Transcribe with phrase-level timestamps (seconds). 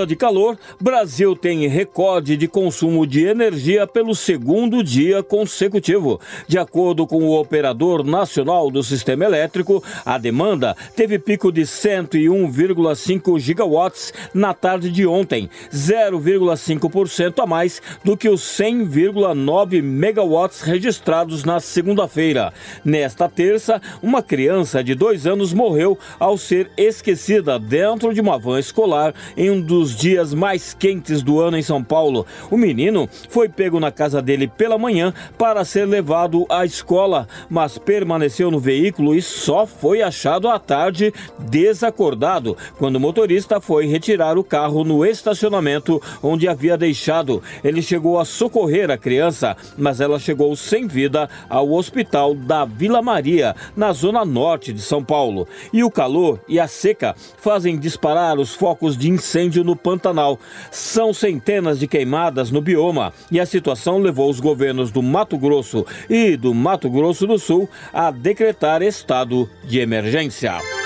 [0.00, 6.18] Onda de calor, Brasil tem recorde de consumo de energia pelo segundo dia consecutivo.
[6.48, 13.38] De acordo com o operador nacional do sistema elétrico, a demanda teve pico de 101,5
[13.38, 21.60] gigawatts na tarde de ontem, 0,5% a mais do que os 100,9 megawatts registrados na
[21.60, 22.54] segunda-feira.
[22.82, 28.58] Nesta terça, uma criança de dois anos morreu ao ser esquecida dentro de uma van
[28.58, 32.26] escolar em um dos dias mais quentes do ano em São Paulo.
[32.50, 37.78] O menino foi pego na casa dele pela manhã para ser levado à escola, mas
[37.78, 44.38] permaneceu no veículo e só foi achado à tarde desacordado quando o motorista foi retirar
[44.38, 47.42] o carro no estacionamento onde havia deixado.
[47.62, 53.02] Ele chegou a socorrer a criança, mas ela chegou sem vida ao hospital da Vila
[53.02, 55.46] Maria, na zona norte de São Paulo.
[55.72, 60.38] E o calor e a seca fazem disparar os focos de incêndio no Pantanal.
[60.70, 65.86] São centenas de queimadas no bioma e a situação levou os governos do Mato Grosso
[66.08, 70.79] e do Mato Grosso do Sul a decretar estado de emergência.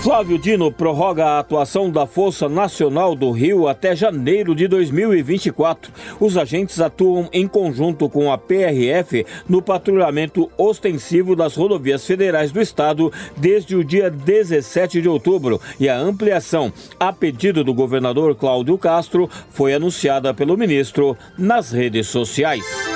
[0.00, 5.92] Flávio Dino prorroga a atuação da Força Nacional do Rio até janeiro de 2024.
[6.20, 12.60] Os agentes atuam em conjunto com a PRF no patrulhamento ostensivo das rodovias federais do
[12.60, 18.78] estado desde o dia 17 de outubro e a ampliação, a pedido do governador Cláudio
[18.78, 22.95] Castro, foi anunciada pelo ministro nas redes sociais.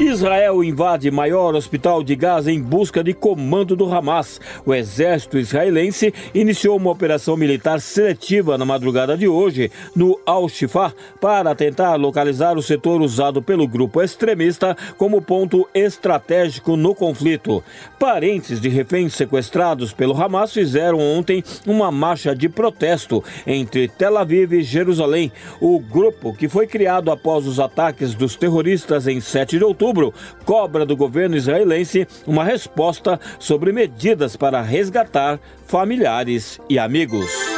[0.00, 4.40] Israel invade maior hospital de Gaza em busca de comando do Hamas.
[4.64, 11.52] O exército israelense iniciou uma operação militar seletiva na madrugada de hoje no Al-Shifa para
[11.52, 17.62] tentar localizar o setor usado pelo grupo extremista como ponto estratégico no conflito.
[17.98, 24.52] Parentes de reféns sequestrados pelo Hamas fizeram ontem uma marcha de protesto entre Tel Aviv
[24.52, 25.32] e Jerusalém.
[25.60, 30.12] O grupo, que foi criado após os ataques dos terroristas em 7 de outubro, outubro,
[30.44, 37.57] cobra do governo israelense uma resposta sobre medidas para resgatar familiares e amigos.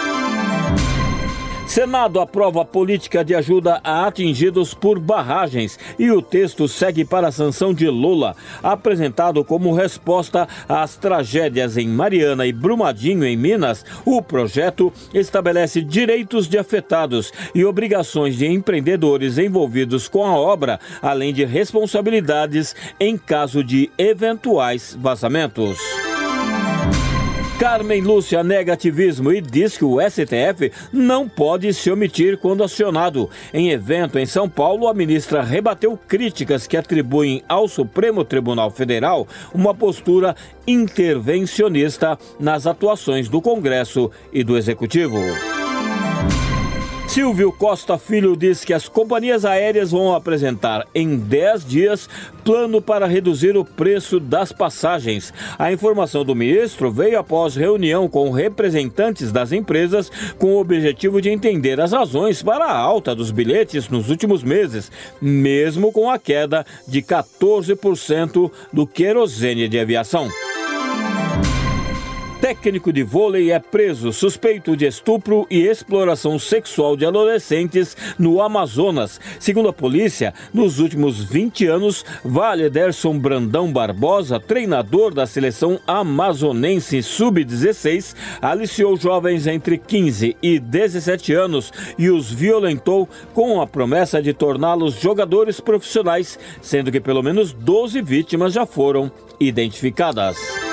[1.70, 7.32] Senado aprova política de ajuda a atingidos por barragens e o texto segue para a
[7.32, 13.84] sanção de Lula, apresentado como resposta às tragédias em Mariana e Brumadinho, em Minas.
[14.04, 21.32] O projeto estabelece direitos de afetados e obrigações de empreendedores envolvidos com a obra, além
[21.32, 25.78] de responsabilidades em caso de eventuais vazamentos.
[27.60, 33.28] Carmen Lúcia nega ativismo e diz que o STF não pode se omitir quando acionado.
[33.53, 39.28] Em evento em São Paulo, a ministra rebateu críticas que atribuem ao Supremo Tribunal Federal
[39.53, 40.34] uma postura
[40.66, 45.19] intervencionista nas atuações do Congresso e do Executivo.
[47.10, 52.09] Silvio Costa Filho diz que as companhias aéreas vão apresentar em 10 dias
[52.44, 55.34] plano para reduzir o preço das passagens.
[55.59, 61.31] A informação do ministro veio após reunião com representantes das empresas com o objetivo de
[61.31, 64.88] entender as razões para a alta dos bilhetes nos últimos meses,
[65.21, 70.28] mesmo com a queda de 14% do querosene de aviação.
[72.50, 79.21] Técnico de vôlei é preso suspeito de estupro e exploração sexual de adolescentes no Amazonas.
[79.38, 87.05] Segundo a polícia, nos últimos 20 anos, Vale Derson Brandão Barbosa, treinador da seleção amazonense
[87.05, 94.33] sub-16, aliciou jovens entre 15 e 17 anos e os violentou com a promessa de
[94.33, 99.09] torná-los jogadores profissionais, sendo que pelo menos 12 vítimas já foram
[99.39, 100.69] identificadas.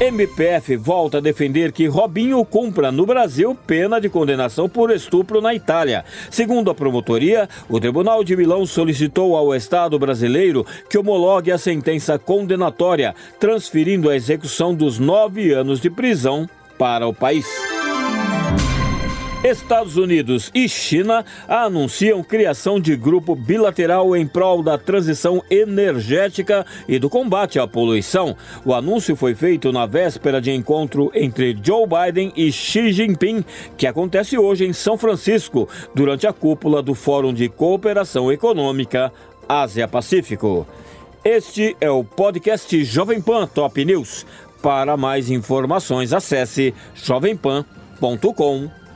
[0.00, 5.54] MPF volta a defender que Robinho cumpra no Brasil pena de condenação por estupro na
[5.54, 6.04] Itália.
[6.30, 12.18] Segundo a promotoria, o Tribunal de Milão solicitou ao Estado brasileiro que homologue a sentença
[12.18, 17.46] condenatória, transferindo a execução dos nove anos de prisão para o país.
[19.44, 26.98] Estados Unidos e China anunciam criação de grupo bilateral em prol da transição energética e
[26.98, 28.34] do combate à poluição.
[28.64, 33.44] O anúncio foi feito na véspera de encontro entre Joe Biden e Xi Jinping,
[33.76, 39.12] que acontece hoje em São Francisco, durante a cúpula do Fórum de Cooperação Econômica
[39.46, 40.66] Ásia-Pacífico.
[41.22, 44.24] Este é o podcast Jovem Pan Top News.
[44.62, 46.72] Para mais informações, acesse